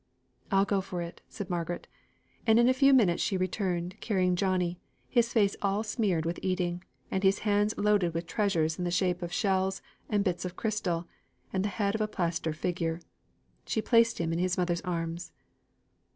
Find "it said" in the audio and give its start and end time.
1.03-1.47